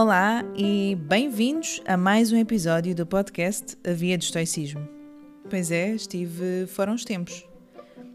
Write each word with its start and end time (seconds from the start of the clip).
Olá 0.00 0.44
e 0.56 0.94
bem-vindos 0.94 1.82
a 1.84 1.96
mais 1.96 2.30
um 2.30 2.36
episódio 2.36 2.94
do 2.94 3.04
podcast 3.04 3.76
A 3.84 3.92
Via 3.92 4.16
do 4.16 4.22
Estoicismo. 4.22 4.88
Pois 5.50 5.72
é, 5.72 5.88
estive 5.88 6.68
fora 6.68 6.92
uns 6.92 7.04
tempos. 7.04 7.44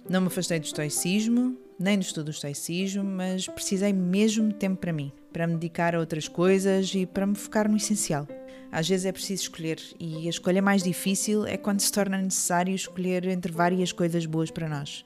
Não 0.10 0.22
me 0.22 0.28
afastei 0.28 0.62
do 0.62 0.66
estoicismo, 0.66 1.58
nem 1.78 1.98
do 2.00 2.04
estudo 2.04 2.28
do 2.28 2.32
estoicismo, 2.32 3.04
mas 3.04 3.50
precisei 3.50 3.92
mesmo 3.92 4.48
de 4.48 4.56
tempo 4.56 4.78
para 4.78 4.94
mim, 4.94 5.12
para 5.34 5.46
me 5.46 5.56
dedicar 5.56 5.94
a 5.94 6.00
outras 6.00 6.30
coisas 6.30 6.96
e 6.96 7.06
para 7.06 7.28
me 7.28 7.36
focar 7.36 7.70
no 7.70 7.76
essencial. 7.76 8.30
Às 8.72 8.88
vezes 8.88 9.06
é 9.06 9.12
preciso 9.12 9.42
escolher, 9.42 9.82
e 10.00 10.26
a 10.26 10.30
escolha 10.30 10.62
mais 10.62 10.84
difícil 10.84 11.46
é 11.46 11.58
quando 11.58 11.82
se 11.82 11.92
torna 11.92 12.18
necessário 12.18 12.74
escolher 12.74 13.28
entre 13.28 13.52
várias 13.52 13.92
coisas 13.92 14.26
boas 14.26 14.50
para 14.50 14.70
nós. 14.70 15.04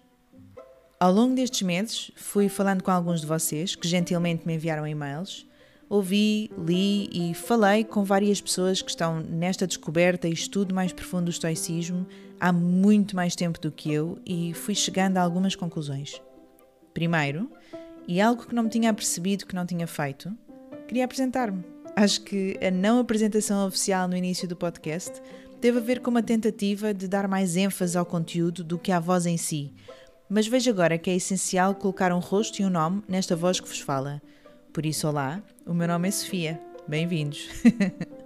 Ao 1.00 1.12
longo 1.12 1.34
destes 1.34 1.64
meses, 1.64 2.12
fui 2.16 2.48
falando 2.48 2.84
com 2.84 2.92
alguns 2.92 3.22
de 3.22 3.26
vocês 3.26 3.76
que 3.76 3.88
gentilmente 3.88 4.46
me 4.46 4.54
enviaram 4.54 4.86
e-mails 4.86 5.47
ouvi, 5.90 6.52
li 6.58 7.10
e 7.12 7.34
falei 7.34 7.84
com 7.84 8.04
várias 8.04 8.42
pessoas 8.42 8.82
que 8.82 8.90
estão 8.90 9.22
nesta 9.22 9.66
descoberta 9.66 10.28
e 10.28 10.34
estudo 10.34 10.74
mais 10.74 10.92
profundo 10.92 11.26
do 11.26 11.32
estoicismo 11.32 12.06
há 12.40 12.52
muito 12.52 13.16
mais 13.16 13.36
tempo 13.36 13.60
do 13.60 13.72
que 13.72 13.92
eu 13.92 14.20
e 14.26 14.54
fui 14.54 14.76
chegando 14.76 15.18
a 15.18 15.22
algumas 15.22 15.56
conclusões. 15.56 16.22
Primeiro, 16.94 17.50
e 18.08 18.22
algo 18.22 18.46
que 18.46 18.56
não 18.56 18.64
me 18.64 18.70
tinha 18.70 18.94
percebido 18.94 19.46
que 19.46 19.56
não 19.56 19.66
tinha 19.66 19.88
feito, 19.88 20.36
queria 20.88 21.06
apresentar-me. 21.06 21.64
Acho 21.96 22.22
que 22.22 22.58
a 22.62 22.70
não 22.70 23.00
apresentação 23.00 23.66
oficial 23.66 24.08
no 24.08 24.16
início 24.16 24.48
do 24.48 24.56
podcast 24.56 25.22
teve 25.60 25.80
a 25.80 25.82
ver 25.82 26.00
com 26.00 26.12
uma 26.12 26.22
tentativa 26.22 26.94
de 26.94 27.08
dar 27.08 27.28
mais 27.28 27.56
ênfase 27.56 27.98
ao 27.98 28.06
conteúdo 28.06 28.64
do 28.64 28.78
que 28.78 28.92
à 28.92 29.00
voz 29.00 29.26
em 29.26 29.38
si. 29.38 29.74
Mas 30.30 30.48
vejo 30.48 30.70
agora 30.70 30.98
que 30.98 31.10
é 31.10 31.16
essencial 31.16 31.74
colocar 31.74 32.14
um 32.14 32.20
rosto 32.20 32.62
e 32.62 32.66
um 32.66 32.70
nome 32.70 33.02
nesta 33.08 33.36
voz 33.36 33.60
que 33.60 33.68
vos 33.68 33.80
fala. 33.80 34.22
Por 34.78 34.86
isso, 34.86 35.08
olá, 35.08 35.42
o 35.66 35.74
meu 35.74 35.88
nome 35.88 36.08
é 36.08 36.12
Sofia. 36.12 36.62
Bem-vindos. 36.88 37.50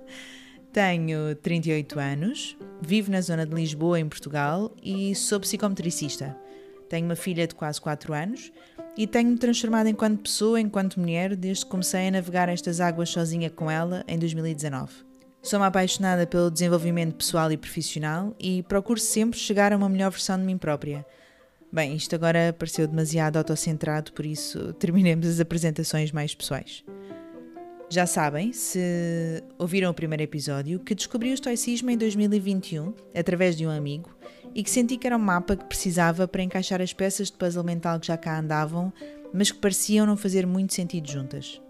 Tenho 0.73 1.33
38 1.33 1.97
anos, 1.97 2.57
vivo 2.81 3.09
na 3.09 3.21
zona 3.21 3.45
de 3.45 3.55
Lisboa, 3.55 3.97
em 3.97 4.09
Portugal, 4.09 4.75
e 4.83 5.15
sou 5.15 5.39
psicometricista. 5.39 6.35
Tenho 6.89 7.05
uma 7.05 7.15
filha 7.15 7.47
de 7.47 7.55
quase 7.55 7.79
4 7.79 8.13
anos 8.13 8.51
e 8.97 9.07
tenho-me 9.07 9.37
transformado 9.37 9.87
enquanto 9.87 10.23
pessoa, 10.23 10.59
enquanto 10.59 10.99
mulher, 10.99 11.37
desde 11.37 11.63
que 11.63 11.71
comecei 11.71 12.09
a 12.09 12.11
navegar 12.11 12.49
estas 12.49 12.81
águas 12.81 13.07
sozinha 13.07 13.49
com 13.49 13.71
ela 13.71 14.03
em 14.05 14.19
2019. 14.19 14.91
Sou 15.41 15.57
uma 15.57 15.67
apaixonada 15.67 16.27
pelo 16.27 16.51
desenvolvimento 16.51 17.15
pessoal 17.15 17.49
e 17.53 17.55
profissional 17.55 18.35
e 18.37 18.61
procuro 18.63 18.99
sempre 18.99 19.39
chegar 19.39 19.71
a 19.71 19.77
uma 19.77 19.87
melhor 19.87 20.11
versão 20.11 20.37
de 20.37 20.43
mim 20.43 20.57
própria. 20.57 21.05
Bem, 21.73 21.95
isto 21.95 22.13
agora 22.13 22.53
pareceu 22.57 22.85
demasiado 22.85 23.37
autocentrado, 23.37 24.11
por 24.11 24.25
isso 24.25 24.73
terminemos 24.73 25.25
as 25.25 25.39
apresentações 25.39 26.11
mais 26.11 26.35
pessoais. 26.35 26.83
Já 27.89 28.05
sabem, 28.05 28.51
se 28.51 29.41
ouviram 29.57 29.89
o 29.89 29.93
primeiro 29.93 30.21
episódio, 30.21 30.79
que 30.79 30.93
descobri 30.93 31.31
o 31.31 31.33
estoicismo 31.33 31.89
em 31.89 31.97
2021 31.97 32.93
através 33.15 33.55
de 33.55 33.65
um 33.65 33.69
amigo 33.69 34.09
e 34.53 34.63
que 34.63 34.69
senti 34.69 34.97
que 34.97 35.07
era 35.07 35.15
um 35.15 35.19
mapa 35.19 35.55
que 35.55 35.63
precisava 35.63 36.27
para 36.27 36.43
encaixar 36.43 36.81
as 36.81 36.91
peças 36.91 37.31
de 37.31 37.37
puzzle 37.37 37.63
mental 37.63 38.01
que 38.01 38.07
já 38.07 38.17
cá 38.17 38.37
andavam, 38.37 38.91
mas 39.33 39.49
que 39.49 39.57
pareciam 39.57 40.05
não 40.05 40.17
fazer 40.17 40.45
muito 40.45 40.73
sentido 40.73 41.09
juntas. 41.09 41.61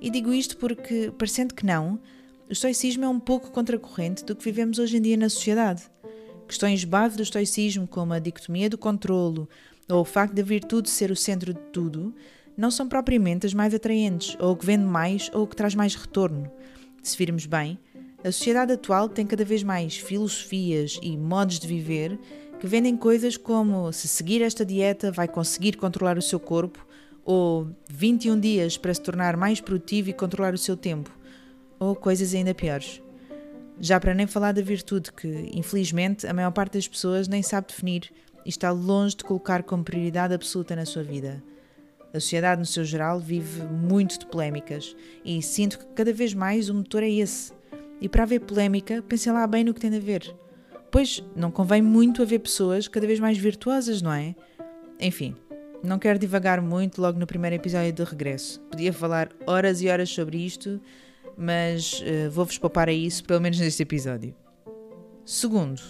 E 0.00 0.08
digo 0.08 0.32
isto 0.32 0.56
porque, 0.56 1.12
parecendo 1.18 1.52
que 1.52 1.66
não, 1.66 1.98
o 2.48 2.52
estoicismo 2.52 3.04
é 3.04 3.08
um 3.08 3.18
pouco 3.18 3.50
contracorrente 3.50 4.24
do 4.24 4.36
que 4.36 4.44
vivemos 4.44 4.78
hoje 4.78 4.98
em 4.98 5.02
dia 5.02 5.16
na 5.16 5.28
sociedade. 5.28 5.82
Questões 6.48 6.82
base 6.82 7.14
do 7.14 7.22
estoicismo, 7.22 7.86
como 7.86 8.14
a 8.14 8.18
dicotomia 8.18 8.70
do 8.70 8.78
controlo 8.78 9.46
ou 9.86 10.00
o 10.00 10.04
facto 10.04 10.34
da 10.34 10.42
virtude 10.42 10.88
ser 10.88 11.10
o 11.10 11.16
centro 11.16 11.52
de 11.52 11.60
tudo, 11.72 12.14
não 12.56 12.70
são 12.70 12.88
propriamente 12.88 13.46
as 13.46 13.52
mais 13.52 13.74
atraentes, 13.74 14.34
ou 14.40 14.52
o 14.52 14.56
que 14.56 14.64
vende 14.64 14.84
mais, 14.84 15.30
ou 15.34 15.42
o 15.42 15.46
que 15.46 15.54
traz 15.54 15.74
mais 15.74 15.94
retorno. 15.94 16.50
Se 17.02 17.16
virmos 17.18 17.44
bem, 17.44 17.78
a 18.24 18.32
sociedade 18.32 18.72
atual 18.72 19.10
tem 19.10 19.26
cada 19.26 19.44
vez 19.44 19.62
mais 19.62 19.96
filosofias 19.96 20.98
e 21.02 21.16
modos 21.16 21.58
de 21.58 21.68
viver 21.68 22.18
que 22.58 22.66
vendem 22.66 22.96
coisas 22.96 23.36
como 23.36 23.92
se 23.92 24.08
seguir 24.08 24.42
esta 24.42 24.64
dieta 24.64 25.12
vai 25.12 25.28
conseguir 25.28 25.76
controlar 25.76 26.18
o 26.18 26.22
seu 26.22 26.40
corpo, 26.40 26.84
ou 27.24 27.68
21 27.90 28.40
dias 28.40 28.78
para 28.78 28.92
se 28.92 29.02
tornar 29.02 29.36
mais 29.36 29.60
produtivo 29.60 30.08
e 30.08 30.14
controlar 30.14 30.54
o 30.54 30.58
seu 30.58 30.76
tempo, 30.76 31.10
ou 31.78 31.94
coisas 31.94 32.34
ainda 32.34 32.54
piores. 32.54 33.02
Já 33.80 34.00
para 34.00 34.14
nem 34.14 34.26
falar 34.26 34.52
da 34.52 34.62
virtude 34.62 35.12
que, 35.12 35.50
infelizmente, 35.54 36.26
a 36.26 36.34
maior 36.34 36.50
parte 36.50 36.74
das 36.74 36.88
pessoas 36.88 37.28
nem 37.28 37.42
sabe 37.42 37.68
definir 37.68 38.10
e 38.44 38.48
está 38.48 38.70
longe 38.70 39.16
de 39.16 39.24
colocar 39.24 39.62
como 39.62 39.84
prioridade 39.84 40.34
absoluta 40.34 40.74
na 40.74 40.84
sua 40.84 41.02
vida. 41.02 41.42
A 42.12 42.18
sociedade, 42.18 42.58
no 42.58 42.66
seu 42.66 42.84
geral, 42.84 43.20
vive 43.20 43.62
muito 43.62 44.18
de 44.18 44.26
polémicas 44.26 44.96
e 45.24 45.40
sinto 45.42 45.78
que 45.78 45.86
cada 45.94 46.12
vez 46.12 46.34
mais 46.34 46.68
o 46.68 46.74
motor 46.74 47.02
é 47.02 47.10
esse. 47.10 47.52
E 48.00 48.08
para 48.08 48.22
haver 48.22 48.40
polémica, 48.40 49.02
pensem 49.02 49.32
lá 49.32 49.46
bem 49.46 49.62
no 49.62 49.74
que 49.74 49.80
tem 49.80 49.94
a 49.94 50.00
ver. 50.00 50.34
Pois 50.90 51.22
não 51.36 51.50
convém 51.50 51.82
muito 51.82 52.22
haver 52.22 52.38
pessoas 52.38 52.88
cada 52.88 53.06
vez 53.06 53.20
mais 53.20 53.36
virtuosas, 53.36 54.00
não 54.00 54.12
é? 54.12 54.34
Enfim, 54.98 55.36
não 55.82 55.98
quero 55.98 56.18
divagar 56.18 56.60
muito 56.60 57.00
logo 57.00 57.18
no 57.18 57.26
primeiro 57.26 57.56
episódio 57.56 57.92
de 57.92 58.02
regresso. 58.02 58.60
Podia 58.70 58.92
falar 58.92 59.28
horas 59.46 59.82
e 59.82 59.88
horas 59.88 60.08
sobre 60.08 60.38
isto, 60.38 60.80
mas 61.38 62.00
uh, 62.00 62.30
vou-vos 62.30 62.58
poupar 62.58 62.88
a 62.88 62.92
isso, 62.92 63.24
pelo 63.24 63.40
menos 63.40 63.60
neste 63.60 63.82
episódio. 63.82 64.34
Segundo, 65.24 65.80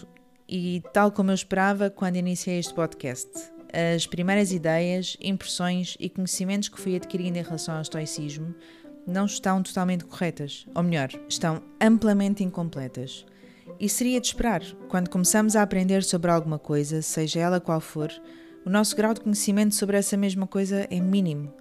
e 0.47 0.83
tal 0.93 1.11
como 1.11 1.31
eu 1.31 1.35
esperava 1.35 1.89
quando 1.89 2.17
iniciei 2.17 2.59
este 2.59 2.75
podcast, 2.75 3.31
as 3.73 4.07
primeiras 4.07 4.53
ideias, 4.53 5.17
impressões 5.21 5.97
e 5.99 6.09
conhecimentos 6.09 6.69
que 6.69 6.81
fui 6.81 6.97
adquirindo 6.97 7.39
em 7.39 7.43
relação 7.43 7.77
ao 7.77 7.83
estoicismo 7.83 8.55
não 9.07 9.25
estão 9.25 9.63
totalmente 9.63 10.05
corretas, 10.05 10.67
ou 10.75 10.83
melhor, 10.83 11.09
estão 11.29 11.63
amplamente 11.81 12.45
incompletas. 12.45 13.25
E 13.81 13.89
seria 13.89 14.21
de 14.21 14.27
esperar, 14.27 14.63
quando 14.89 15.09
começamos 15.09 15.57
a 15.57 15.63
aprender 15.63 16.03
sobre 16.03 16.31
alguma 16.31 16.59
coisa, 16.59 17.01
seja 17.01 17.41
ela 17.41 17.61
qual 17.61 17.81
for, 17.81 18.11
o 18.67 18.71
nosso 18.71 18.95
grau 18.95 19.15
de 19.15 19.21
conhecimento 19.21 19.75
sobre 19.75 19.97
essa 19.97 20.17
mesma 20.17 20.47
coisa 20.47 20.87
é 20.91 21.01
mínimo. 21.01 21.53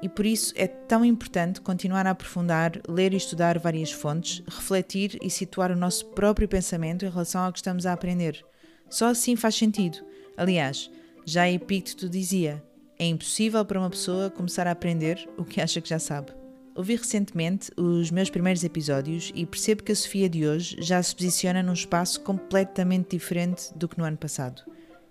E 0.00 0.08
por 0.08 0.24
isso 0.24 0.52
é 0.56 0.66
tão 0.66 1.04
importante 1.04 1.60
continuar 1.60 2.06
a 2.06 2.10
aprofundar, 2.10 2.80
ler 2.88 3.12
e 3.12 3.16
estudar 3.16 3.58
várias 3.58 3.90
fontes, 3.90 4.42
refletir 4.46 5.18
e 5.20 5.28
situar 5.28 5.72
o 5.72 5.76
nosso 5.76 6.06
próprio 6.06 6.48
pensamento 6.48 7.04
em 7.04 7.10
relação 7.10 7.42
ao 7.42 7.52
que 7.52 7.58
estamos 7.58 7.84
a 7.84 7.92
aprender. 7.92 8.44
Só 8.88 9.06
assim 9.06 9.34
faz 9.34 9.56
sentido. 9.56 9.98
Aliás, 10.36 10.90
já 11.24 11.50
Epícteto 11.50 12.08
dizia: 12.08 12.62
é 12.98 13.06
impossível 13.06 13.64
para 13.64 13.78
uma 13.78 13.90
pessoa 13.90 14.30
começar 14.30 14.66
a 14.66 14.70
aprender 14.72 15.28
o 15.36 15.44
que 15.44 15.60
acha 15.60 15.80
que 15.80 15.88
já 15.88 15.98
sabe. 15.98 16.32
Ouvi 16.74 16.94
recentemente 16.94 17.72
os 17.76 18.10
meus 18.10 18.30
primeiros 18.30 18.62
episódios 18.62 19.32
e 19.34 19.44
percebo 19.44 19.82
que 19.82 19.90
a 19.90 19.96
Sofia 19.96 20.28
de 20.28 20.46
hoje 20.46 20.76
já 20.78 21.02
se 21.02 21.14
posiciona 21.14 21.60
num 21.60 21.72
espaço 21.72 22.20
completamente 22.20 23.16
diferente 23.16 23.76
do 23.76 23.88
que 23.88 23.98
no 23.98 24.04
ano 24.04 24.16
passado. 24.16 24.62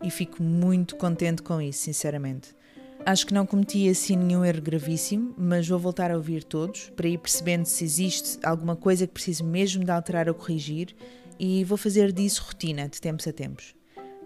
E 0.02 0.10
fico 0.10 0.42
muito 0.42 0.96
contente 0.96 1.42
com 1.42 1.62
isso, 1.62 1.80
sinceramente. 1.80 2.57
Acho 3.06 3.26
que 3.26 3.34
não 3.34 3.46
cometi 3.46 3.88
assim 3.90 4.18
nenhum 4.18 4.44
erro 4.44 4.62
gravíssimo, 4.62 5.34
mas 5.38 5.68
vou 5.68 5.80
voltar 5.80 6.12
a 6.12 6.16
ouvir 6.16 6.44
todos 6.44 6.90
para 6.96 7.08
ir 7.08 7.18
percebendo 7.18 7.66
se 7.66 7.84
existe 7.84 8.38
alguma 8.44 8.76
coisa 8.76 9.08
que 9.08 9.14
preciso 9.14 9.46
mesmo 9.46 9.84
de 9.84 9.92
alterar 9.92 10.28
ou 10.28 10.36
corrigir 10.36 10.94
e 11.40 11.64
vou 11.64 11.78
fazer 11.78 12.12
disso 12.12 12.44
rotina 12.46 12.90
de 12.90 13.00
tempos 13.00 13.28
a 13.28 13.32
tempos. 13.32 13.76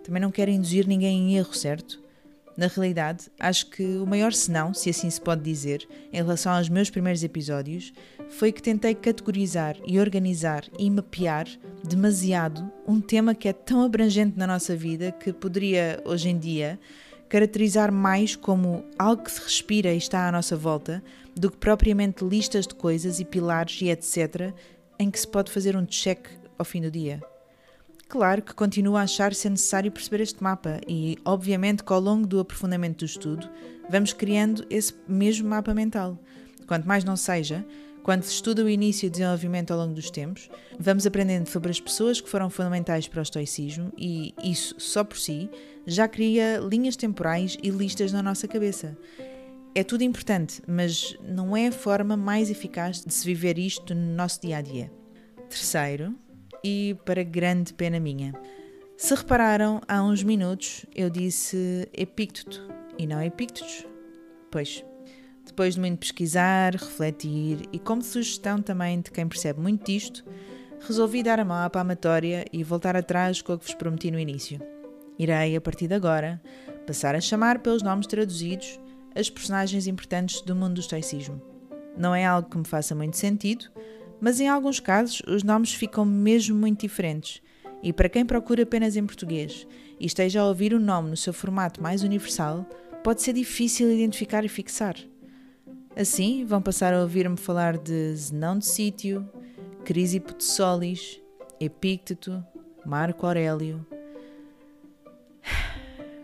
Também 0.03 0.21
não 0.21 0.31
quero 0.31 0.49
induzir 0.49 0.87
ninguém 0.87 1.31
em 1.31 1.37
erro, 1.37 1.53
certo? 1.53 2.01
Na 2.57 2.67
realidade, 2.67 3.31
acho 3.39 3.69
que 3.69 3.83
o 3.97 4.05
maior 4.05 4.33
senão, 4.33 4.73
se 4.73 4.89
assim 4.89 5.09
se 5.09 5.21
pode 5.21 5.41
dizer, 5.41 5.87
em 6.11 6.17
relação 6.17 6.51
aos 6.51 6.67
meus 6.67 6.89
primeiros 6.89 7.23
episódios, 7.23 7.93
foi 8.29 8.51
que 8.51 8.61
tentei 8.61 8.93
categorizar 8.93 9.77
e 9.85 9.99
organizar 9.99 10.65
e 10.77 10.89
mapear 10.89 11.47
demasiado 11.83 12.69
um 12.87 12.99
tema 12.99 13.33
que 13.33 13.47
é 13.47 13.53
tão 13.53 13.83
abrangente 13.83 14.37
na 14.37 14.47
nossa 14.47 14.75
vida 14.75 15.11
que 15.11 15.31
poderia, 15.31 16.01
hoje 16.05 16.29
em 16.29 16.37
dia, 16.37 16.79
caracterizar 17.31 17.93
mais 17.93 18.35
como 18.35 18.83
algo 18.99 19.23
que 19.23 19.31
se 19.31 19.39
respira 19.39 19.93
e 19.93 19.97
está 19.97 20.27
à 20.27 20.31
nossa 20.33 20.57
volta 20.57 21.01
do 21.33 21.49
que 21.49 21.55
propriamente 21.55 22.25
listas 22.25 22.67
de 22.67 22.75
coisas 22.75 23.21
e 23.21 23.25
pilares 23.25 23.81
e 23.81 23.89
etc. 23.89 24.53
em 24.99 25.09
que 25.09 25.17
se 25.17 25.25
pode 25.25 25.49
fazer 25.49 25.77
um 25.77 25.85
check 25.85 26.27
ao 26.59 26.65
fim 26.65 26.81
do 26.81 26.91
dia. 26.91 27.23
Claro 28.09 28.41
que 28.41 28.53
continuo 28.53 28.97
a 28.97 29.03
achar 29.03 29.33
ser 29.33 29.49
necessário 29.49 29.89
perceber 29.93 30.21
este 30.21 30.43
mapa 30.43 30.81
e, 30.85 31.17
obviamente, 31.23 31.85
que 31.85 31.93
ao 31.93 32.01
longo 32.01 32.27
do 32.27 32.37
aprofundamento 32.37 32.99
do 32.99 33.05
estudo, 33.05 33.49
vamos 33.89 34.11
criando 34.11 34.65
esse 34.69 34.93
mesmo 35.07 35.47
mapa 35.47 35.73
mental. 35.73 36.19
Quanto 36.67 36.85
mais 36.85 37.05
não 37.05 37.15
seja, 37.15 37.65
quando 38.03 38.23
se 38.23 38.33
estuda 38.33 38.63
o 38.63 38.69
início 38.69 39.05
e 39.05 39.07
o 39.07 39.11
desenvolvimento 39.11 39.71
ao 39.71 39.79
longo 39.79 39.93
dos 39.93 40.09
tempos, 40.09 40.49
vamos 40.79 41.05
aprendendo 41.05 41.47
sobre 41.47 41.69
as 41.69 41.79
pessoas 41.79 42.19
que 42.19 42.29
foram 42.29 42.49
fundamentais 42.49 43.07
para 43.07 43.19
o 43.19 43.23
estoicismo 43.23 43.91
e 43.97 44.33
isso, 44.43 44.75
só 44.77 45.03
por 45.03 45.17
si, 45.17 45.49
já 45.85 46.07
cria 46.07 46.57
linhas 46.57 46.95
temporais 46.95 47.57
e 47.61 47.69
listas 47.69 48.11
na 48.11 48.23
nossa 48.23 48.47
cabeça. 48.47 48.97
É 49.73 49.83
tudo 49.83 50.03
importante, 50.03 50.61
mas 50.67 51.15
não 51.23 51.55
é 51.55 51.67
a 51.67 51.71
forma 51.71 52.17
mais 52.17 52.49
eficaz 52.49 53.03
de 53.05 53.13
se 53.13 53.25
viver 53.25 53.57
isto 53.57 53.95
no 53.95 54.15
nosso 54.15 54.41
dia 54.41 54.57
a 54.57 54.61
dia. 54.61 54.91
Terceiro, 55.49 56.15
e 56.63 56.95
para 57.05 57.23
grande 57.23 57.73
pena 57.73 57.99
minha. 57.99 58.33
Se 58.97 59.15
repararam, 59.15 59.81
há 59.87 60.03
uns 60.03 60.23
minutos 60.23 60.85
eu 60.95 61.09
disse 61.09 61.89
Epícteto 61.93 62.67
e 62.97 63.07
não 63.07 63.21
Epíctetos. 63.21 63.85
Pois, 64.51 64.83
Depois 65.51 65.75
de 65.75 65.81
muito 65.81 65.99
pesquisar, 65.99 66.71
refletir 66.71 67.67
e 67.73 67.77
como 67.77 68.01
sugestão 68.01 68.61
também 68.61 69.01
de 69.01 69.11
quem 69.11 69.27
percebe 69.27 69.59
muito 69.59 69.85
disto, 69.85 70.23
resolvi 70.79 71.21
dar 71.21 71.41
a 71.41 71.45
mão 71.45 71.57
à 71.57 71.69
palmatória 71.69 72.45
e 72.53 72.63
voltar 72.63 72.95
atrás 72.95 73.41
com 73.41 73.51
o 73.51 73.59
que 73.59 73.65
vos 73.65 73.73
prometi 73.73 74.09
no 74.09 74.17
início. 74.17 74.61
Irei, 75.19 75.53
a 75.57 75.59
partir 75.59 75.89
de 75.89 75.93
agora, 75.93 76.41
passar 76.87 77.15
a 77.15 77.19
chamar 77.19 77.59
pelos 77.59 77.83
nomes 77.83 78.07
traduzidos 78.07 78.79
as 79.13 79.29
personagens 79.29 79.87
importantes 79.87 80.39
do 80.39 80.55
mundo 80.55 80.75
do 80.75 80.79
estoicismo. 80.79 81.41
Não 81.97 82.15
é 82.15 82.25
algo 82.25 82.49
que 82.49 82.57
me 82.57 82.65
faça 82.65 82.95
muito 82.95 83.17
sentido, 83.17 83.65
mas 84.21 84.39
em 84.39 84.47
alguns 84.47 84.79
casos 84.79 85.21
os 85.27 85.43
nomes 85.43 85.73
ficam 85.73 86.05
mesmo 86.05 86.55
muito 86.55 86.79
diferentes. 86.79 87.41
E 87.83 87.91
para 87.91 88.07
quem 88.07 88.25
procura 88.25 88.63
apenas 88.63 88.95
em 88.95 89.05
português 89.05 89.67
e 89.99 90.05
esteja 90.05 90.39
a 90.39 90.47
ouvir 90.47 90.73
o 90.73 90.79
nome 90.79 91.09
no 91.09 91.17
seu 91.17 91.33
formato 91.33 91.83
mais 91.83 92.03
universal, 92.03 92.65
pode 93.03 93.21
ser 93.21 93.33
difícil 93.33 93.91
identificar 93.91 94.45
e 94.45 94.47
fixar. 94.47 94.95
Assim, 95.95 96.45
vão 96.45 96.61
passar 96.61 96.93
a 96.93 97.01
ouvir-me 97.01 97.37
falar 97.37 97.77
de 97.77 98.15
Zenão 98.15 98.57
de 98.57 98.65
Sítio, 98.65 99.29
Crisipo 99.83 100.33
de 100.33 100.43
Solis, 100.43 101.21
Epícteto, 101.59 102.43
Marco 102.85 103.25
Aurélio. 103.25 103.85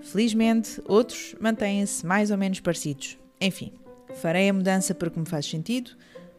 Felizmente, 0.01 0.81
outros 0.85 1.35
mantêm-se 1.39 2.05
mais 2.05 2.31
ou 2.31 2.37
menos 2.37 2.61
parecidos. 2.61 3.17
Enfim, 3.41 3.73
farei 4.15 4.47
a 4.49 4.53
mudança 4.53 4.95
porque 4.95 5.19
me 5.19 5.25
faz 5.25 5.45
sentido, 5.45 5.91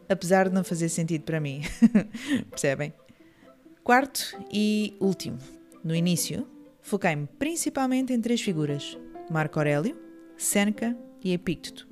apesar 0.08 0.48
de 0.48 0.54
não 0.54 0.64
fazer 0.64 0.88
sentido 0.88 1.24
para 1.24 1.38
mim. 1.38 1.60
Percebem? 2.50 2.94
Quarto 3.84 4.36
e 4.50 4.96
último. 5.00 5.38
No 5.84 5.94
início, 5.94 6.46
foquei-me 6.80 7.26
principalmente 7.38 8.12
em 8.12 8.20
três 8.20 8.40
figuras: 8.40 8.98
Marco 9.30 9.58
Aurélio, 9.58 9.96
Seneca 10.36 10.96
e 11.22 11.32
Epícteto. 11.32 11.87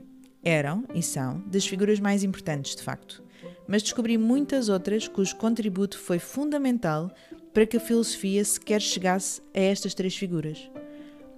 Eram 0.46 0.84
e 0.94 1.02
são 1.02 1.40
das 1.46 1.66
figuras 1.66 2.00
mais 2.00 2.22
importantes, 2.22 2.76
de 2.76 2.82
facto 2.82 3.26
mas 3.66 3.82
descobri 3.82 4.16
muitas 4.16 4.68
outras 4.68 5.08
cujo 5.08 5.36
contributo 5.36 5.98
foi 5.98 6.18
fundamental 6.18 7.10
para 7.52 7.66
que 7.66 7.76
a 7.76 7.80
filosofia 7.80 8.44
sequer 8.44 8.80
chegasse 8.80 9.40
a 9.54 9.60
estas 9.60 9.94
três 9.94 10.16
figuras. 10.16 10.70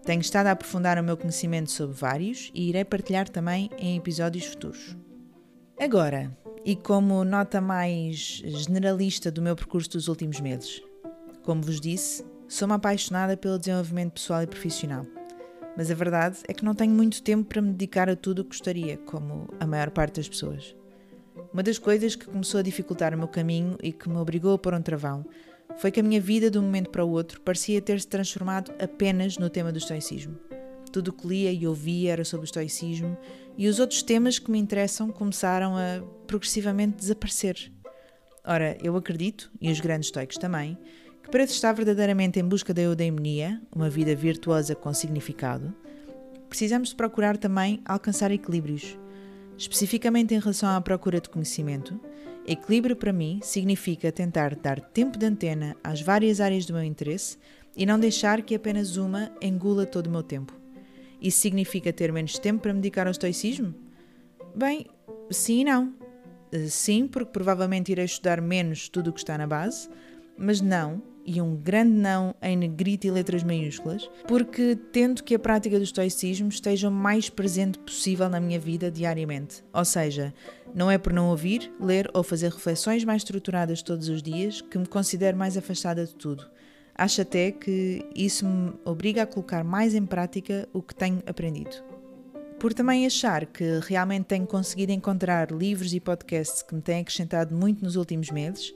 Tenho 0.05 0.21
estado 0.21 0.47
a 0.49 0.53
aprofundar 0.53 0.99
o 0.99 1.05
meu 1.05 1.17
conhecimento 1.17 1.71
sobre 1.71 1.97
vários 1.97 2.51
e 2.55 2.69
irei 2.69 2.85
partilhar 2.85 3.29
também 3.29 3.71
em 3.79 3.97
episódios 3.97 4.47
futuros. 4.47 4.97
Agora, 5.79 6.37
e 6.65 6.75
como 6.75 7.25
nota 7.25 7.61
mais 7.61 8.43
generalista 8.45 9.31
do 9.31 9.43
meu 9.43 9.55
percurso 9.55 9.91
dos 9.91 10.09
últimos 10.09 10.41
meses, 10.41 10.83
como 11.43 11.63
vos 11.63 11.81
disse, 11.81 12.25
sou 12.49 12.67
uma 12.67 12.77
apaixonada 12.77 13.37
pelo 13.37 13.59
desenvolvimento 13.59 14.15
pessoal 14.15 14.43
e 14.43 14.47
profissional. 14.47 15.07
Mas 15.79 15.93
a 15.93 15.95
verdade 15.95 16.39
é 16.49 16.53
que 16.53 16.65
não 16.65 16.75
tenho 16.75 16.91
muito 16.91 17.23
tempo 17.23 17.45
para 17.45 17.63
me 17.63 17.71
dedicar 17.71 18.11
a 18.11 18.17
tudo 18.17 18.41
o 18.41 18.45
que 18.45 18.49
gostaria, 18.49 18.97
como 18.97 19.47
a 19.61 19.65
maior 19.65 19.91
parte 19.91 20.17
das 20.17 20.29
pessoas. 20.29 20.75
Uma 21.53 21.63
das 21.63 21.79
coisas 21.79 22.17
que 22.17 22.27
começou 22.27 22.59
a 22.59 22.65
dificultar 22.65 23.15
o 23.15 23.17
meu 23.17 23.29
caminho 23.29 23.79
e 23.81 23.93
que 23.93 24.09
me 24.09 24.17
obrigou 24.17 24.55
a 24.55 24.59
pôr 24.59 24.75
um 24.75 24.83
travão 24.83 25.25
foi 25.77 25.93
que 25.93 26.01
a 26.01 26.03
minha 26.03 26.21
vida, 26.21 26.51
de 26.51 26.59
um 26.59 26.63
momento 26.63 26.91
para 26.91 27.05
o 27.05 27.11
outro, 27.11 27.41
parecia 27.43 27.81
ter 27.81 28.01
se 28.01 28.09
transformado 28.09 28.73
apenas 28.83 29.39
no 29.39 29.49
tema 29.49 29.71
do 29.71 29.79
estoicismo. 29.79 30.37
Tudo 30.91 31.09
o 31.09 31.13
que 31.13 31.29
lia 31.29 31.53
e 31.53 31.65
ouvia 31.65 32.15
era 32.15 32.25
sobre 32.25 32.43
o 32.43 32.47
estoicismo 32.47 33.17
e 33.57 33.69
os 33.69 33.79
outros 33.79 34.03
temas 34.03 34.37
que 34.41 34.51
me 34.51 34.59
interessam 34.59 35.13
começaram 35.13 35.77
a 35.77 36.03
progressivamente 36.27 36.97
desaparecer. 36.97 37.71
Ora, 38.45 38.77
eu 38.83 38.97
acredito, 38.97 39.49
e 39.61 39.71
os 39.71 39.79
grandes 39.79 40.09
estoicos 40.09 40.39
também, 40.39 40.77
para 41.31 41.45
estar 41.45 41.73
verdadeiramente 41.73 42.39
em 42.39 42.45
busca 42.45 42.73
da 42.73 42.83
eudaimonia, 42.83 43.61
uma 43.75 43.91
vida 43.91 44.15
virtuosa 44.15 44.75
com 44.75 44.93
significado, 44.93 45.75
precisamos 46.49 46.91
de 46.91 46.97
procurar 46.97 47.37
também 47.37 47.81
alcançar 47.85 48.31
equilíbrios 48.31 48.97
Especificamente 49.59 50.33
em 50.33 50.39
relação 50.39 50.69
à 50.69 50.81
procura 50.81 51.21
de 51.21 51.29
conhecimento, 51.29 52.01
equilíbrio 52.47 52.95
para 52.95 53.13
mim 53.13 53.41
significa 53.43 54.13
tentar 54.13 54.55
dar 54.55 54.81
tempo 54.81 55.19
de 55.19 55.27
antena 55.27 55.77
às 55.83 56.01
várias 56.01 56.41
áreas 56.41 56.65
do 56.65 56.73
meu 56.75 56.85
interesse 56.85 57.37
e 57.77 57.85
não 57.85 57.99
deixar 57.99 58.43
que 58.43 58.55
apenas 58.55 58.97
uma 58.97 59.33
engula 59.43 59.85
todo 59.85 60.07
o 60.07 60.11
meu 60.11 60.23
tempo. 60.23 60.55
Isso 61.21 61.41
significa 61.41 61.93
ter 61.93 62.13
menos 62.13 62.39
tempo 62.39 62.63
para 62.63 62.73
me 62.73 62.81
dedicar 62.81 63.09
ao 63.09 63.11
estoicismo? 63.11 63.75
Bem, 64.55 64.87
sim 65.29 65.63
e 65.63 65.65
não. 65.65 65.93
Sim, 66.69 67.09
porque 67.09 67.33
provavelmente 67.33 67.91
irei 67.91 68.05
estudar 68.05 68.41
menos 68.41 68.89
tudo 68.89 69.11
o 69.11 69.13
que 69.13 69.19
está 69.19 69.37
na 69.37 69.47
base, 69.47 69.89
mas 70.39 70.61
não, 70.61 71.03
e 71.25 71.43
um 71.43 71.55
grande 71.55 71.93
não 71.93 72.35
em 72.41 72.57
negrito 72.57 73.07
e 73.07 73.11
letras 73.11 73.43
maiúsculas, 73.43 74.11
porque 74.27 74.75
tento 74.91 75.23
que 75.23 75.35
a 75.35 75.39
prática 75.39 75.77
do 75.77 75.85
estoicismo 75.85 76.49
esteja 76.49 76.89
o 76.89 76.93
mais 76.93 77.29
presente 77.29 77.79
possível 77.79 78.31
na 78.31 78.41
minha 78.41 78.59
vida 78.59 78.91
diariamente. 78.91 79.63
Ou 79.71 79.85
seja, 79.85 80.33
não 80.75 80.91
é 80.91 80.97
por 80.97 81.13
não 81.13 81.29
ouvir, 81.29 81.71
ler 81.79 82.11
ou 82.15 82.23
fazer 82.23 82.51
reflexões 82.51 83.05
mais 83.05 83.21
estruturadas 83.21 83.83
todos 83.83 84.09
os 84.09 84.23
dias 84.23 84.63
que 84.63 84.79
me 84.79 84.87
considero 84.87 85.37
mais 85.37 85.55
afastada 85.55 86.07
de 86.07 86.15
tudo. 86.15 86.49
Acho 86.95 87.21
até 87.21 87.53
que 87.53 88.05
isso 88.15 88.47
me 88.47 88.73
obriga 88.85 89.23
a 89.23 89.27
colocar 89.27 89.63
mais 89.63 89.95
em 89.95 90.07
prática 90.07 90.67
o 90.73 90.83
que 90.83 90.95
tenho 90.95 91.23
aprendido. 91.27 91.88
Por 92.59 92.75
também 92.75 93.07
achar 93.07 93.47
que 93.47 93.79
realmente 93.87 94.25
tenho 94.25 94.45
conseguido 94.45 94.91
encontrar 94.91 95.53
livros 95.53 95.95
e 95.95 96.01
podcasts 96.01 96.61
que 96.61 96.75
me 96.75 96.83
têm 96.83 97.03
acrescentado 97.03 97.55
muito 97.55 97.85
nos 97.85 97.95
últimos 97.95 98.31
meses, 98.31 98.75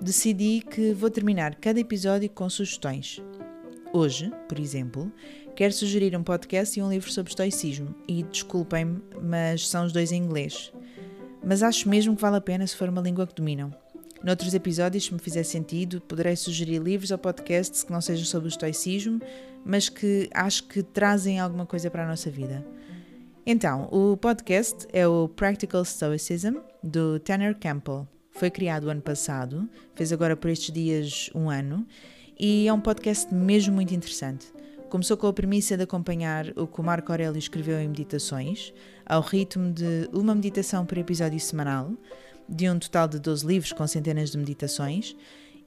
decidi 0.00 0.60
que 0.60 0.92
vou 0.92 1.10
terminar 1.10 1.56
cada 1.56 1.80
episódio 1.80 2.30
com 2.30 2.48
sugestões. 2.48 3.20
Hoje, 3.92 4.32
por 4.48 4.60
exemplo, 4.60 5.12
quero 5.56 5.72
sugerir 5.72 6.16
um 6.16 6.22
podcast 6.22 6.78
e 6.78 6.82
um 6.82 6.88
livro 6.88 7.10
sobre 7.10 7.30
estoicismo, 7.30 7.92
e 8.06 8.22
desculpem-me, 8.22 9.02
mas 9.20 9.68
são 9.68 9.84
os 9.84 9.92
dois 9.92 10.12
em 10.12 10.22
inglês. 10.22 10.72
Mas 11.44 11.60
acho 11.60 11.88
mesmo 11.88 12.14
que 12.14 12.22
vale 12.22 12.36
a 12.36 12.40
pena 12.40 12.64
se 12.64 12.76
for 12.76 12.88
uma 12.88 13.02
língua 13.02 13.26
que 13.26 13.34
dominam. 13.34 13.74
Noutros 14.22 14.54
episódios, 14.54 15.06
se 15.06 15.12
me 15.12 15.18
fizer 15.18 15.42
sentido, 15.42 16.00
poderei 16.00 16.36
sugerir 16.36 16.78
livros 16.78 17.10
ou 17.10 17.18
podcasts 17.18 17.82
que 17.82 17.92
não 17.92 18.00
sejam 18.00 18.24
sobre 18.24 18.46
o 18.46 18.48
estoicismo, 18.48 19.20
mas 19.64 19.88
que 19.88 20.30
acho 20.32 20.68
que 20.68 20.84
trazem 20.84 21.40
alguma 21.40 21.66
coisa 21.66 21.90
para 21.90 22.04
a 22.04 22.08
nossa 22.08 22.30
vida. 22.30 22.64
Então, 23.46 23.90
o 23.92 24.16
podcast 24.16 24.88
é 24.90 25.06
o 25.06 25.28
Practical 25.28 25.84
Stoicism, 25.84 26.56
do 26.82 27.18
Tanner 27.20 27.54
Campbell. 27.54 28.08
Foi 28.30 28.50
criado 28.50 28.88
ano 28.88 29.02
passado, 29.02 29.68
fez 29.94 30.14
agora 30.14 30.34
por 30.34 30.48
estes 30.48 30.72
dias 30.72 31.28
um 31.34 31.50
ano, 31.50 31.86
e 32.40 32.66
é 32.66 32.72
um 32.72 32.80
podcast 32.80 33.32
mesmo 33.34 33.74
muito 33.74 33.92
interessante. 33.92 34.46
Começou 34.88 35.18
com 35.18 35.26
a 35.26 35.32
premissa 35.32 35.76
de 35.76 35.82
acompanhar 35.82 36.46
o 36.56 36.66
que 36.66 36.80
o 36.80 36.82
Marco 36.82 37.12
Aurélio 37.12 37.38
escreveu 37.38 37.78
em 37.78 37.88
meditações, 37.88 38.72
ao 39.04 39.20
ritmo 39.20 39.70
de 39.70 40.08
uma 40.10 40.34
meditação 40.34 40.86
por 40.86 40.96
episódio 40.96 41.38
semanal, 41.38 41.92
de 42.48 42.70
um 42.70 42.78
total 42.78 43.08
de 43.08 43.18
12 43.18 43.46
livros 43.46 43.72
com 43.74 43.86
centenas 43.86 44.30
de 44.30 44.38
meditações, 44.38 45.14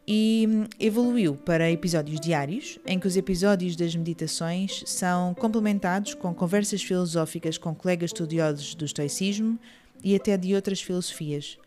e 0.08 0.48
evoluiu 0.80 1.36
para 1.36 1.70
episódios 1.70 2.20
diários, 2.20 2.80
em 2.86 2.98
que 2.98 3.08
os 3.08 3.18
episódios 3.18 3.76
das 3.76 3.94
meditações 3.94 4.84
são 4.86 5.34
complementados 5.34 6.14
com 6.14 6.34
conversas 6.34 6.82
filosóficas 6.82 7.58
com 7.58 7.76
colegas 7.76 8.10
estudiosos 8.12 8.74
do 8.74 8.86
estoicismo 8.86 9.60
e 10.02 10.16
até 10.16 10.38
de 10.38 10.56
outras 10.56 10.82
filosofias. 10.82 11.58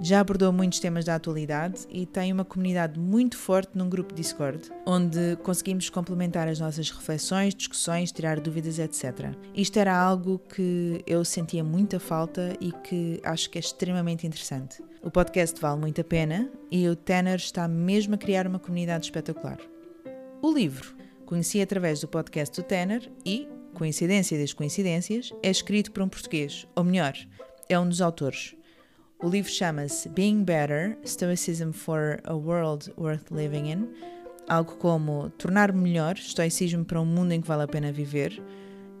Já 0.00 0.20
abordou 0.20 0.52
muitos 0.52 0.78
temas 0.78 1.06
da 1.06 1.14
atualidade 1.14 1.86
e 1.90 2.04
tem 2.04 2.30
uma 2.30 2.44
comunidade 2.44 2.98
muito 2.98 3.36
forte 3.36 3.70
num 3.74 3.88
grupo 3.88 4.14
Discord, 4.14 4.70
onde 4.84 5.36
conseguimos 5.42 5.88
complementar 5.88 6.46
as 6.48 6.60
nossas 6.60 6.90
reflexões, 6.90 7.54
discussões, 7.54 8.12
tirar 8.12 8.38
dúvidas, 8.38 8.78
etc. 8.78 9.34
Isto 9.54 9.78
era 9.78 9.96
algo 9.96 10.38
que 10.38 11.02
eu 11.06 11.24
sentia 11.24 11.64
muita 11.64 11.98
falta 11.98 12.54
e 12.60 12.72
que 12.72 13.20
acho 13.24 13.48
que 13.48 13.58
é 13.58 13.60
extremamente 13.60 14.26
interessante. 14.26 14.82
O 15.02 15.10
podcast 15.10 15.58
vale 15.60 15.80
muito 15.80 16.00
a 16.00 16.04
pena 16.04 16.50
e 16.70 16.86
o 16.88 16.94
Tanner 16.94 17.36
está 17.36 17.66
mesmo 17.66 18.16
a 18.16 18.18
criar 18.18 18.46
uma 18.46 18.58
comunidade 18.58 19.06
espetacular. 19.06 19.58
O 20.42 20.52
livro 20.52 20.94
conheci 21.24 21.60
através 21.60 22.00
do 22.00 22.08
podcast 22.08 22.60
do 22.60 22.64
Tanner 22.64 23.10
e, 23.24 23.48
coincidência 23.72 24.38
das 24.38 24.52
coincidências, 24.52 25.32
é 25.42 25.50
escrito 25.50 25.90
por 25.90 26.02
um 26.02 26.08
português, 26.08 26.66
ou 26.76 26.84
melhor, 26.84 27.14
é 27.68 27.78
um 27.78 27.88
dos 27.88 28.00
autores. 28.00 28.55
O 29.22 29.28
livro 29.28 29.50
chama-se 29.50 30.08
Being 30.10 30.44
Better: 30.44 30.98
Stoicism 31.02 31.70
for 31.72 32.20
a 32.24 32.34
World 32.34 32.92
Worth 32.98 33.30
Living 33.30 33.70
In, 33.70 33.88
algo 34.46 34.76
como 34.76 35.30
tornar-me 35.30 35.80
melhor, 35.80 36.16
estoicismo 36.16 36.84
para 36.84 37.00
um 37.00 37.06
mundo 37.06 37.32
em 37.32 37.40
que 37.40 37.48
vale 37.48 37.62
a 37.62 37.68
pena 37.68 37.90
viver. 37.90 38.42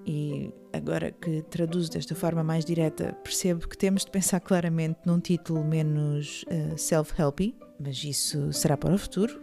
E 0.06 0.50
agora 0.72 1.10
que 1.10 1.42
traduzo 1.42 1.90
desta 1.90 2.14
forma 2.14 2.42
mais 2.42 2.64
direta, 2.64 3.12
percebo 3.24 3.68
que 3.68 3.76
temos 3.76 4.04
de 4.04 4.10
pensar 4.10 4.40
claramente 4.40 5.00
num 5.04 5.20
título 5.20 5.62
menos 5.62 6.44
uh, 6.44 6.78
self-helpy, 6.78 7.54
mas 7.78 8.02
isso 8.02 8.52
será 8.52 8.76
para 8.76 8.94
o 8.94 8.98
futuro. 8.98 9.38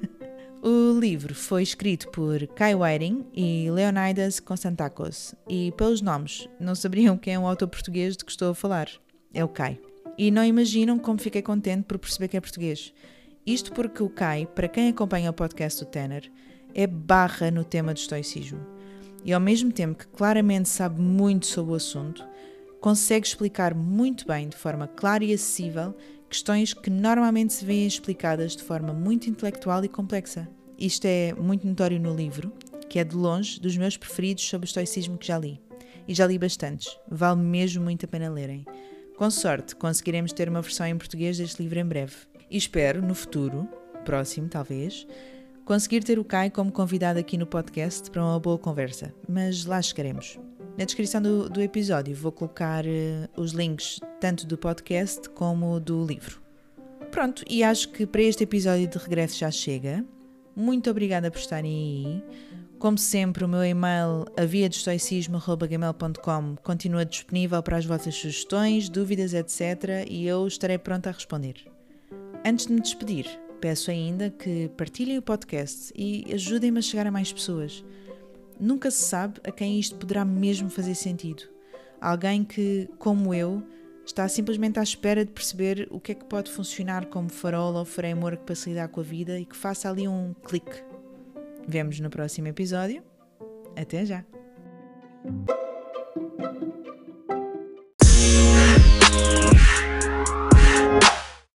o 0.62 0.98
livro 0.98 1.34
foi 1.34 1.62
escrito 1.62 2.08
por 2.08 2.46
Kai 2.48 2.74
Whiting 2.74 3.26
e 3.34 3.70
Leonidas 3.70 4.40
Konstantakos, 4.40 5.34
e 5.48 5.72
pelos 5.72 6.00
nomes 6.00 6.48
não 6.58 6.74
saberiam 6.74 7.18
quem 7.18 7.34
é 7.34 7.38
o 7.38 7.46
autor 7.46 7.68
português 7.68 8.16
de 8.16 8.24
que 8.24 8.30
estou 8.30 8.50
a 8.50 8.54
falar. 8.54 8.88
É 9.34 9.44
o 9.44 9.48
Kai. 9.48 9.89
E 10.22 10.30
não 10.30 10.44
imaginam 10.44 10.98
como 10.98 11.18
fiquei 11.18 11.40
contente 11.40 11.84
por 11.84 11.98
perceber 11.98 12.28
que 12.28 12.36
é 12.36 12.40
português. 12.42 12.92
Isto 13.46 13.72
porque 13.72 14.02
o 14.02 14.10
Kai, 14.10 14.44
para 14.44 14.68
quem 14.68 14.90
acompanha 14.90 15.30
o 15.30 15.32
podcast 15.32 15.82
do 15.82 15.88
Tanner, 15.88 16.30
é 16.74 16.86
barra 16.86 17.50
no 17.50 17.64
tema 17.64 17.94
do 17.94 17.96
estoicismo. 17.96 18.60
E 19.24 19.32
ao 19.32 19.40
mesmo 19.40 19.72
tempo 19.72 20.00
que 20.00 20.06
claramente 20.08 20.68
sabe 20.68 21.00
muito 21.00 21.46
sobre 21.46 21.72
o 21.72 21.74
assunto, 21.74 22.22
consegue 22.82 23.26
explicar 23.26 23.74
muito 23.74 24.26
bem, 24.26 24.50
de 24.50 24.58
forma 24.58 24.86
clara 24.86 25.24
e 25.24 25.32
acessível, 25.32 25.96
questões 26.28 26.74
que 26.74 26.90
normalmente 26.90 27.54
se 27.54 27.64
veem 27.64 27.86
explicadas 27.86 28.54
de 28.54 28.62
forma 28.62 28.92
muito 28.92 29.30
intelectual 29.30 29.82
e 29.86 29.88
complexa. 29.88 30.46
Isto 30.78 31.06
é 31.06 31.32
muito 31.32 31.66
notório 31.66 31.98
no 31.98 32.14
livro, 32.14 32.52
que 32.90 32.98
é 32.98 33.04
de 33.04 33.16
longe 33.16 33.58
dos 33.58 33.74
meus 33.74 33.96
preferidos 33.96 34.46
sobre 34.46 34.66
o 34.66 34.68
estoicismo 34.68 35.16
que 35.16 35.28
já 35.28 35.38
li. 35.38 35.58
E 36.06 36.12
já 36.12 36.26
li 36.26 36.36
bastantes, 36.36 36.94
vale 37.10 37.40
mesmo 37.40 37.82
muito 37.82 38.04
a 38.04 38.08
pena 38.08 38.28
lerem. 38.28 38.66
Com 39.20 39.30
sorte, 39.30 39.76
conseguiremos 39.76 40.32
ter 40.32 40.48
uma 40.48 40.62
versão 40.62 40.86
em 40.86 40.96
português 40.96 41.36
deste 41.36 41.62
livro 41.62 41.78
em 41.78 41.84
breve. 41.84 42.14
E 42.50 42.56
espero, 42.56 43.02
no 43.02 43.14
futuro, 43.14 43.68
próximo 44.02 44.48
talvez, 44.48 45.06
conseguir 45.66 46.02
ter 46.02 46.18
o 46.18 46.24
Kai 46.24 46.48
como 46.48 46.72
convidado 46.72 47.18
aqui 47.18 47.36
no 47.36 47.44
podcast 47.44 48.10
para 48.10 48.24
uma 48.24 48.40
boa 48.40 48.56
conversa. 48.56 49.12
Mas 49.28 49.66
lá 49.66 49.82
chegaremos. 49.82 50.38
Na 50.78 50.86
descrição 50.86 51.20
do, 51.20 51.50
do 51.50 51.60
episódio 51.60 52.16
vou 52.16 52.32
colocar 52.32 52.86
uh, 52.86 53.28
os 53.36 53.52
links 53.52 54.00
tanto 54.22 54.46
do 54.46 54.56
podcast 54.56 55.28
como 55.28 55.78
do 55.78 56.02
livro. 56.02 56.40
Pronto, 57.10 57.44
e 57.46 57.62
acho 57.62 57.90
que 57.90 58.06
para 58.06 58.22
este 58.22 58.44
episódio 58.44 58.88
de 58.88 58.96
regresso 58.96 59.36
já 59.36 59.50
chega. 59.50 60.02
Muito 60.56 60.88
obrigada 60.90 61.30
por 61.30 61.40
estarem 61.40 61.70
aí. 61.70 62.24
Como 62.80 62.96
sempre, 62.96 63.44
o 63.44 63.48
meu 63.48 63.62
e-mail 63.62 64.24
aviadestoicismo.gmail.com 64.38 66.56
continua 66.62 67.04
disponível 67.04 67.62
para 67.62 67.76
as 67.76 67.84
vossas 67.84 68.14
sugestões, 68.14 68.88
dúvidas, 68.88 69.34
etc. 69.34 70.06
E 70.08 70.26
eu 70.26 70.46
estarei 70.46 70.78
pronta 70.78 71.10
a 71.10 71.12
responder. 71.12 71.56
Antes 72.42 72.66
de 72.66 72.72
me 72.72 72.80
despedir, 72.80 73.26
peço 73.60 73.90
ainda 73.90 74.30
que 74.30 74.70
partilhem 74.78 75.18
o 75.18 75.22
podcast 75.22 75.92
e 75.94 76.24
ajudem-me 76.32 76.78
a 76.78 76.82
chegar 76.82 77.06
a 77.06 77.10
mais 77.10 77.30
pessoas. 77.30 77.84
Nunca 78.58 78.90
se 78.90 79.02
sabe 79.02 79.38
a 79.44 79.52
quem 79.52 79.78
isto 79.78 79.96
poderá 79.96 80.24
mesmo 80.24 80.70
fazer 80.70 80.94
sentido. 80.94 81.42
Alguém 82.00 82.42
que, 82.42 82.88
como 82.98 83.34
eu, 83.34 83.62
está 84.06 84.26
simplesmente 84.26 84.78
à 84.78 84.82
espera 84.82 85.22
de 85.22 85.32
perceber 85.32 85.86
o 85.90 86.00
que 86.00 86.12
é 86.12 86.14
que 86.14 86.24
pode 86.24 86.50
funcionar 86.50 87.04
como 87.08 87.28
farol 87.28 87.74
ou 87.74 87.84
framework 87.84 88.42
para 88.44 88.54
se 88.54 88.70
lidar 88.70 88.88
com 88.88 89.00
a 89.00 89.04
vida 89.04 89.38
e 89.38 89.44
que 89.44 89.54
faça 89.54 89.90
ali 89.90 90.08
um 90.08 90.32
clique. 90.32 90.88
Vemos 91.66 92.00
no 92.00 92.10
próximo 92.10 92.48
episódio. 92.48 93.02
Até 93.76 94.04
já! 94.04 94.24